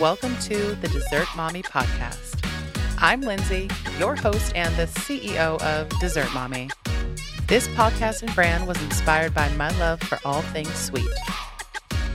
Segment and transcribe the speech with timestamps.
[0.00, 2.44] Welcome to the Dessert Mommy Podcast.
[2.98, 3.70] I'm Lindsay,
[4.00, 6.70] your host and the CEO of Dessert Mommy.
[7.46, 11.08] This podcast and brand was inspired by my love for all things sweet.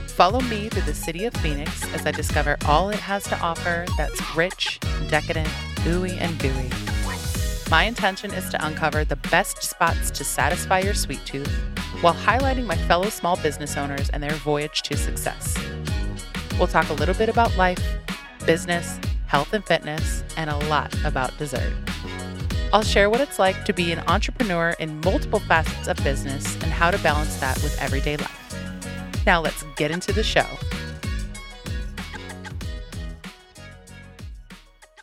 [0.08, 3.86] Follow me through the city of Phoenix as I discover all it has to offer
[3.96, 5.48] that's rich, decadent,
[5.84, 6.68] ooey, and gooey.
[7.70, 11.52] My intention is to uncover the best spots to satisfy your sweet tooth
[12.00, 15.56] while highlighting my fellow small business owners and their voyage to success.
[16.58, 17.82] We'll talk a little bit about life,
[18.46, 21.72] business, health and fitness, and a lot about dessert.
[22.72, 26.64] I'll share what it's like to be an entrepreneur in multiple facets of business and
[26.64, 29.24] how to balance that with everyday life.
[29.24, 30.46] Now let's get into the show.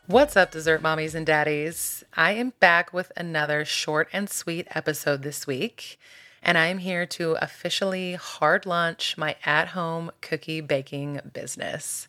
[0.08, 2.04] What's up, dessert mommies and daddies?
[2.14, 5.98] I am back with another short and sweet episode this week,
[6.45, 12.08] and I am here to officially hard launch my at home cookie baking business.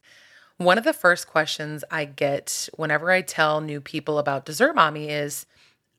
[0.58, 5.08] One of the first questions I get whenever I tell new people about Dessert Mommy
[5.08, 5.46] is,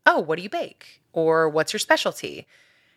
[0.06, 1.02] Oh, what do you bake?
[1.12, 2.46] Or what's your specialty?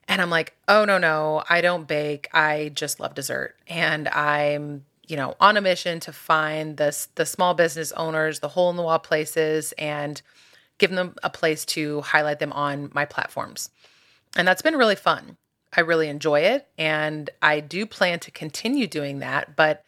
[0.07, 2.29] And I'm like, Oh, no, no, I don't bake.
[2.35, 3.57] I just love dessert.
[3.67, 8.49] And I'm you know, on a mission to find the the small business owners, the
[8.49, 10.23] hole in the wall places, and
[10.79, 13.71] give them a place to highlight them on my platforms.
[14.37, 15.37] And that's been really fun.
[15.77, 16.69] I really enjoy it.
[16.79, 19.57] And I do plan to continue doing that.
[19.57, 19.85] But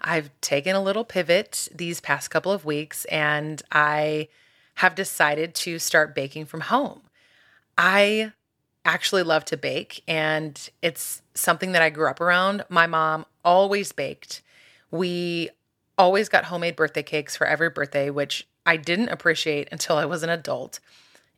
[0.00, 4.28] I've taken a little pivot these past couple of weeks and I
[4.76, 7.02] have decided to start baking from home.
[7.78, 8.32] I
[8.84, 12.64] actually love to bake and it's something that I grew up around.
[12.68, 14.42] My mom always baked
[14.92, 15.50] we
[15.98, 20.22] always got homemade birthday cakes for every birthday, which I didn't appreciate until I was
[20.22, 20.78] an adult.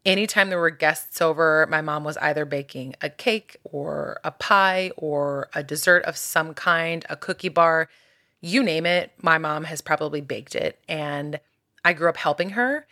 [0.04, 4.90] Anytime there were guests over, my mom was either baking a cake or a pie
[4.96, 7.88] or a dessert of some kind, a cookie bar,
[8.42, 9.12] you name it.
[9.22, 10.78] My mom has probably baked it.
[10.88, 11.40] And
[11.84, 12.86] I grew up helping her.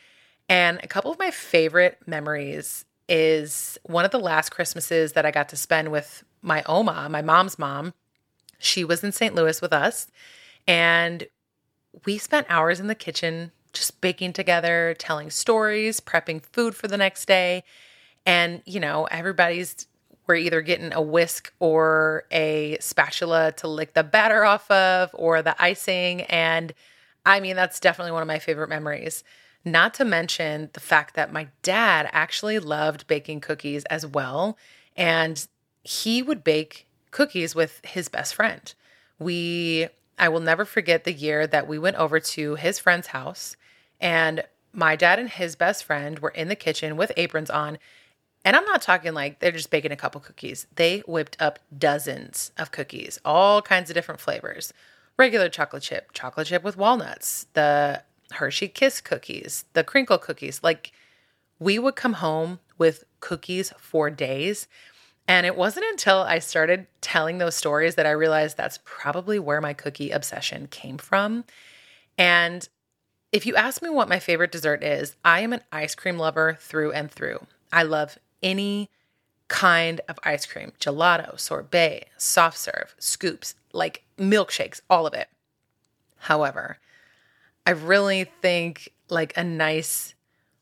[0.48, 5.30] And a couple of my favorite memories is one of the last Christmases that I
[5.30, 7.92] got to spend with my Oma, my mom's mom.
[8.58, 9.34] She was in St.
[9.34, 10.06] Louis with us
[10.66, 11.26] and
[12.06, 16.96] we spent hours in the kitchen just baking together, telling stories, prepping food for the
[16.96, 17.64] next day.
[18.26, 19.86] And, you know, everybody's,
[20.26, 25.42] we're either getting a whisk or a spatula to lick the batter off of or
[25.42, 26.22] the icing.
[26.22, 26.72] And
[27.24, 29.24] I mean, that's definitely one of my favorite memories.
[29.64, 34.58] Not to mention the fact that my dad actually loved baking cookies as well.
[34.96, 35.46] And
[35.84, 38.74] he would bake cookies with his best friend.
[39.18, 39.88] We
[40.18, 43.56] I will never forget the year that we went over to his friend's house
[44.00, 47.78] and my dad and his best friend were in the kitchen with aprons on.
[48.44, 50.66] And I'm not talking like they're just baking a couple cookies.
[50.74, 54.72] They whipped up dozens of cookies, all kinds of different flavors.
[55.18, 58.02] Regular chocolate chip, chocolate chip with walnuts, the
[58.32, 60.60] Hershey Kiss cookies, the crinkle cookies.
[60.62, 60.92] Like
[61.58, 64.66] we would come home with cookies for days.
[65.28, 69.60] And it wasn't until I started telling those stories that I realized that's probably where
[69.60, 71.44] my cookie obsession came from.
[72.18, 72.68] And
[73.30, 76.58] if you ask me what my favorite dessert is, I am an ice cream lover
[76.60, 77.46] through and through.
[77.72, 78.90] I love any
[79.48, 85.28] kind of ice cream gelato, sorbet, soft serve, scoops, like milkshakes, all of it.
[86.18, 86.78] However,
[87.66, 90.14] I really think like a nice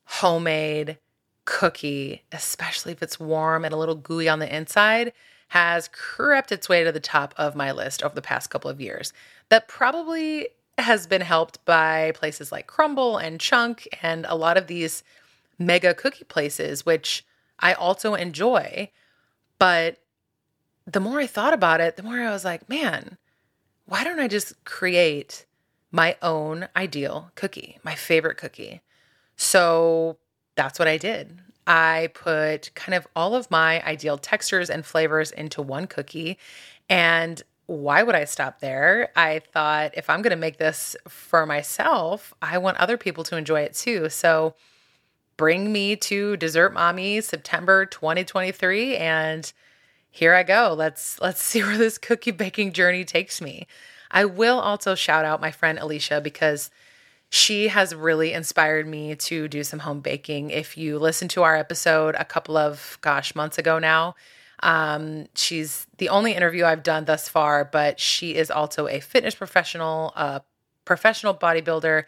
[0.04, 0.98] homemade
[1.44, 5.12] cookie, especially if it's warm and a little gooey on the inside,
[5.48, 8.80] has crept its way to the top of my list over the past couple of
[8.80, 9.12] years.
[9.48, 14.66] That probably has been helped by places like Crumbl and Chunk and a lot of
[14.66, 15.02] these
[15.58, 17.24] mega cookie places, which
[17.58, 18.90] I also enjoy.
[19.58, 19.98] But
[20.86, 23.18] the more I thought about it, the more I was like, man,
[23.86, 25.46] why don't I just create
[25.90, 28.80] my own ideal cookie, my favorite cookie?
[29.36, 30.18] So
[30.60, 31.40] that's what I did.
[31.66, 36.36] I put kind of all of my ideal textures and flavors into one cookie.
[36.90, 39.10] And why would I stop there?
[39.16, 43.38] I thought if I'm going to make this for myself, I want other people to
[43.38, 44.10] enjoy it too.
[44.10, 44.54] So
[45.38, 49.50] bring me to Dessert Mommy September 2023 and
[50.10, 50.74] here I go.
[50.76, 53.66] Let's let's see where this cookie baking journey takes me.
[54.10, 56.70] I will also shout out my friend Alicia because
[57.30, 60.50] she has really inspired me to do some home baking.
[60.50, 64.16] If you listen to our episode a couple of, gosh, months ago now,
[64.62, 69.34] um, she's the only interview I've done thus far, but she is also a fitness
[69.34, 70.42] professional, a
[70.84, 72.04] professional bodybuilder,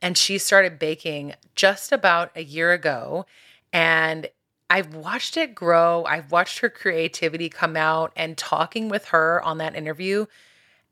[0.00, 3.26] and she started baking just about a year ago.
[3.72, 4.28] And
[4.70, 6.04] I've watched it grow.
[6.06, 10.26] I've watched her creativity come out, and talking with her on that interview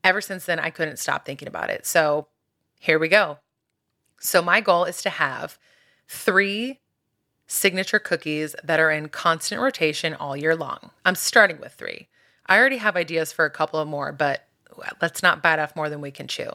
[0.03, 1.85] ever since then, I couldn't stop thinking about it.
[1.85, 2.27] So
[2.79, 3.37] here we go.
[4.21, 5.57] So, my goal is to have
[6.07, 6.79] three
[7.47, 10.91] signature cookies that are in constant rotation all year long.
[11.03, 12.07] I'm starting with three.
[12.45, 14.47] I already have ideas for a couple of more, but
[15.01, 16.51] let's not bite off more than we can chew.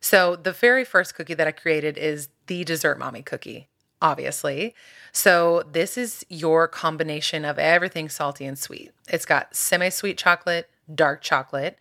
[0.00, 3.68] So, the very first cookie that I created is the dessert mommy cookie,
[4.00, 4.74] obviously.
[5.10, 8.92] So, this is your combination of everything salty and sweet.
[9.08, 11.78] It's got semi sweet chocolate, dark chocolate,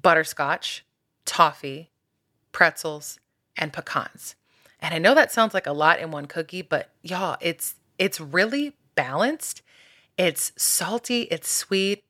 [0.00, 0.84] butterscotch,
[1.24, 1.90] toffee,
[2.52, 3.18] pretzels,
[3.56, 4.36] and pecans.
[4.82, 8.20] And I know that sounds like a lot in one cookie, but y'all, it's it's
[8.20, 9.62] really balanced.
[10.18, 12.04] It's salty, it's sweet,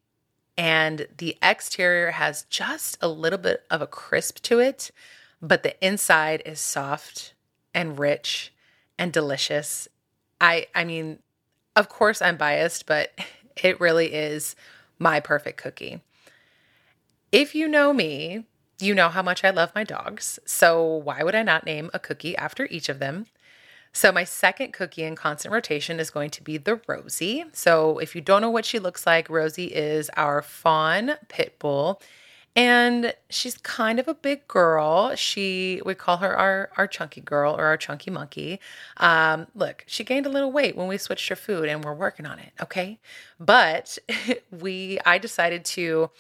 [0.57, 4.91] and the exterior has just a little bit of a crisp to it,
[5.41, 7.35] but the inside is soft
[7.75, 8.53] and rich
[8.99, 9.87] and delicious.
[10.41, 11.19] I I mean,
[11.77, 13.13] of course I'm biased, but
[13.63, 14.57] it really is
[14.99, 16.01] my perfect cookie.
[17.31, 18.45] If you know me,
[18.83, 20.39] you know how much I love my dogs.
[20.45, 23.27] So why would I not name a cookie after each of them?
[23.93, 27.45] So my second cookie in constant rotation is going to be the Rosie.
[27.53, 32.01] So if you don't know what she looks like, Rosie is our fawn pit bull.
[32.55, 35.15] And she's kind of a big girl.
[35.15, 38.61] She we call her our our chunky girl or our chunky monkey.
[38.99, 42.27] Um, look, she gained a little weight when we switched her food, and we're working
[42.27, 42.53] on it.
[42.61, 42.99] Okay,
[43.41, 43.97] but
[44.51, 46.11] we I decided to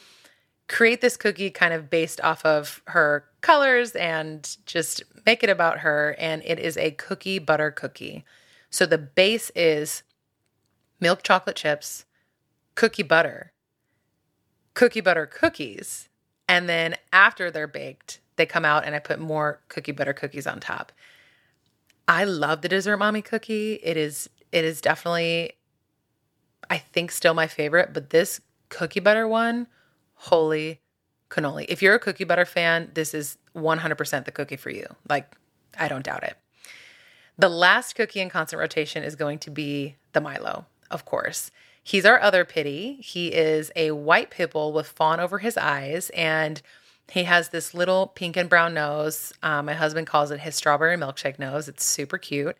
[0.72, 5.80] create this cookie kind of based off of her colors and just make it about
[5.80, 6.16] her.
[6.18, 8.24] And it is a cookie butter cookie.
[8.70, 10.02] So the base is
[10.98, 12.06] milk chocolate chips,
[12.74, 13.52] cookie butter,
[14.72, 16.08] cookie butter cookies.
[16.48, 20.46] And then after they're baked, they come out and I put more cookie butter cookies
[20.46, 20.90] on top.
[22.08, 23.74] I love the dessert mommy cookie.
[23.82, 25.52] It is it is definitely
[26.70, 28.40] I think still my favorite, but this
[28.70, 29.66] cookie butter one
[30.22, 30.80] holy
[31.30, 31.64] cannoli.
[31.68, 34.86] If you're a cookie butter fan, this is 100% the cookie for you.
[35.08, 35.34] Like,
[35.76, 36.36] I don't doubt it.
[37.36, 41.50] The last cookie in constant rotation is going to be the Milo, of course.
[41.82, 42.98] He's our other pity.
[43.00, 46.62] He is a white pit bull with fawn over his eyes, and
[47.10, 49.32] he has this little pink and brown nose.
[49.42, 51.68] Um, my husband calls it his strawberry milkshake nose.
[51.68, 52.56] It's super cute.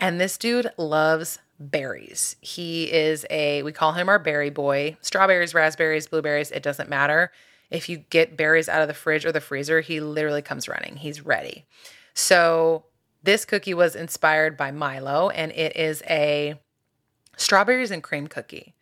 [0.00, 2.36] And this dude loves berries.
[2.40, 4.96] He is a, we call him our berry boy.
[5.00, 7.32] Strawberries, raspberries, blueberries, it doesn't matter.
[7.70, 10.96] If you get berries out of the fridge or the freezer, he literally comes running.
[10.96, 11.64] He's ready.
[12.14, 12.84] So,
[13.22, 16.54] this cookie was inspired by Milo and it is a
[17.36, 18.74] strawberries and cream cookie.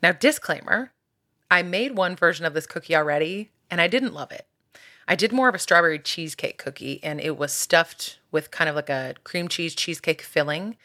[0.00, 0.92] Now, disclaimer
[1.50, 4.46] I made one version of this cookie already and I didn't love it.
[5.08, 8.76] I did more of a strawberry cheesecake cookie and it was stuffed with kind of
[8.76, 10.76] like a cream cheese cheesecake filling.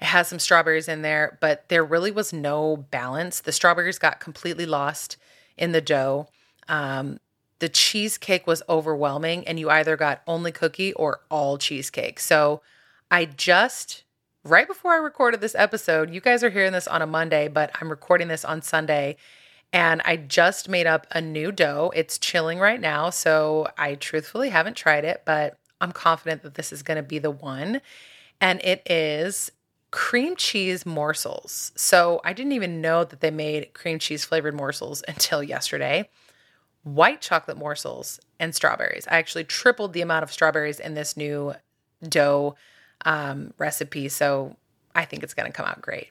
[0.00, 3.40] It has some strawberries in there, but there really was no balance.
[3.40, 5.16] The strawberries got completely lost
[5.58, 6.28] in the dough.
[6.68, 7.20] Um,
[7.58, 12.18] the cheesecake was overwhelming, and you either got only cookie or all cheesecake.
[12.18, 12.62] So
[13.10, 14.04] I just,
[14.42, 17.70] right before I recorded this episode, you guys are hearing this on a Monday, but
[17.78, 19.16] I'm recording this on Sunday.
[19.72, 21.92] And I just made up a new dough.
[21.94, 23.10] It's chilling right now.
[23.10, 27.18] So I truthfully haven't tried it, but I'm confident that this is going to be
[27.18, 27.80] the one.
[28.40, 29.52] And it is
[29.90, 31.72] cream cheese morsels.
[31.74, 36.08] So I didn't even know that they made cream cheese flavored morsels until yesterday.
[36.82, 39.06] White chocolate morsels and strawberries.
[39.10, 41.54] I actually tripled the amount of strawberries in this new
[42.08, 42.54] dough
[43.04, 44.08] um, recipe.
[44.08, 44.56] So
[44.94, 46.08] I think it's going to come out great.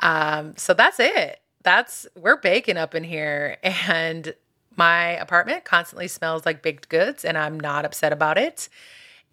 [0.00, 1.40] Um, so that's it.
[1.62, 3.58] That's, we're baking up in here.
[3.62, 4.34] And
[4.76, 8.68] my apartment constantly smells like baked goods, and I'm not upset about it.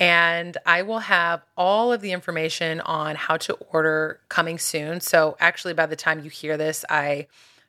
[0.02, 5.00] And I will have all of the information on how to order coming soon.
[5.00, 7.28] So, actually, by the time you hear this, I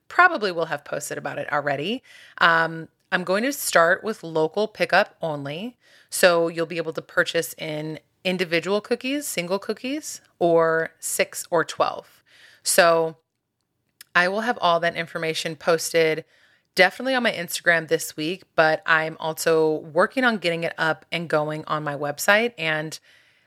[0.09, 2.03] probably will have posted about it already.
[2.39, 5.77] Um, I'm going to start with local pickup only.
[6.09, 12.23] So, you'll be able to purchase in individual cookies, single cookies, or six or 12.
[12.62, 13.19] So,
[14.15, 16.25] I will have all that information posted
[16.75, 21.29] definitely on my Instagram this week, but I'm also working on getting it up and
[21.29, 22.52] going on my website.
[22.59, 22.99] And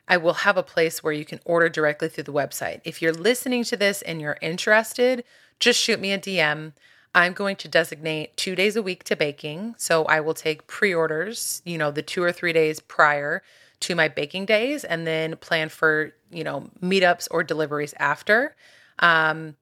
[0.07, 2.81] I will have a place where you can order directly through the website.
[2.83, 5.23] If you're listening to this and you're interested,
[5.59, 6.73] just shoot me a DM.
[7.15, 9.75] I'm going to designate two days a week to baking.
[9.77, 13.41] So I will take pre orders, you know, the two or three days prior
[13.81, 18.55] to my baking days, and then plan for, you know, meetups or deliveries after.
[18.99, 19.55] Um,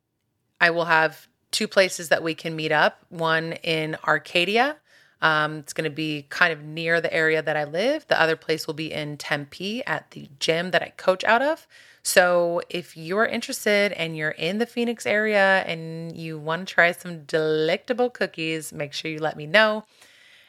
[0.60, 4.76] I will have two places that we can meet up one in Arcadia.
[5.22, 8.06] Um, it's going to be kind of near the area that I live.
[8.08, 11.66] The other place will be in Tempe at the gym that I coach out of.
[12.02, 16.92] So if you're interested and you're in the Phoenix area and you want to try
[16.92, 19.86] some delectable cookies, make sure you let me know.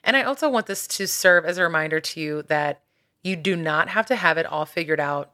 [0.03, 2.81] And I also want this to serve as a reminder to you that
[3.23, 5.31] you do not have to have it all figured out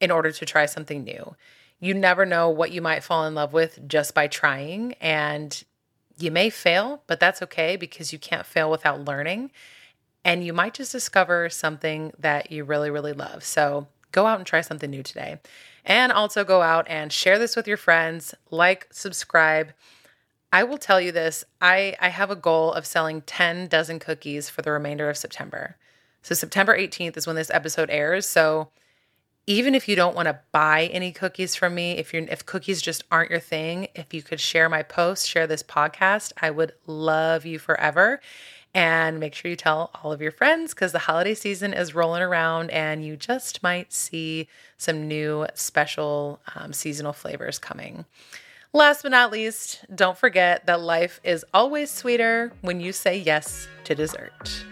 [0.00, 1.36] in order to try something new.
[1.84, 4.94] You never know what you might fall in love with just by trying.
[5.02, 5.62] And
[6.16, 9.50] you may fail, but that's okay because you can't fail without learning.
[10.24, 13.44] And you might just discover something that you really, really love.
[13.44, 15.40] So go out and try something new today.
[15.84, 19.74] And also go out and share this with your friends, like, subscribe.
[20.50, 24.48] I will tell you this I, I have a goal of selling 10 dozen cookies
[24.48, 25.76] for the remainder of September.
[26.22, 28.26] So, September 18th is when this episode airs.
[28.26, 28.70] So,
[29.46, 32.80] even if you don't want to buy any cookies from me, if you're if cookies
[32.80, 36.72] just aren't your thing, if you could share my post, share this podcast, I would
[36.86, 38.20] love you forever.
[38.76, 42.22] And make sure you tell all of your friends because the holiday season is rolling
[42.22, 44.48] around and you just might see
[44.78, 48.04] some new special um, seasonal flavors coming.
[48.72, 53.68] Last but not least, don't forget that life is always sweeter when you say yes
[53.84, 54.64] to dessert.